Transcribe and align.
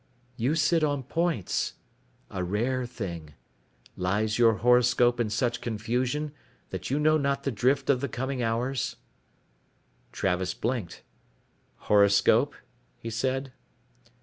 "You 0.35 0.55
sit 0.55 0.83
on 0.83 1.03
points. 1.03 1.73
A 2.31 2.43
rare 2.43 2.87
thing. 2.87 3.35
Lies 3.95 4.39
your 4.39 4.53
horoscope 4.55 5.19
in 5.19 5.29
such 5.29 5.61
confusion 5.61 6.31
that 6.71 6.89
you 6.89 6.97
know 6.99 7.19
not 7.19 7.43
the 7.43 7.51
drift 7.51 7.87
of 7.87 8.01
the 8.01 8.09
coming 8.09 8.41
hours?" 8.41 8.95
Travis 10.11 10.55
blinked. 10.55 11.03
"Horoscope?" 11.75 12.55
he 12.97 13.11
said. 13.11 13.53